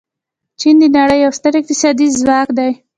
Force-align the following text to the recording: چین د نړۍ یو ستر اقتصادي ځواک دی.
چین 0.59 0.75
د 0.81 0.83
نړۍ 0.97 1.17
یو 1.23 1.31
ستر 1.37 1.53
اقتصادي 1.59 2.07
ځواک 2.19 2.47
دی. 2.57 2.71